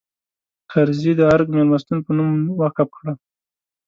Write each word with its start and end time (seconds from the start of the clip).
کرزي 0.71 1.11
د 1.19 1.21
ارګ 1.33 1.47
مېلمستون 1.57 1.97
په 2.05 2.11
نوم 2.17 2.31
وقف 2.61 2.89
کړه. 2.97 3.13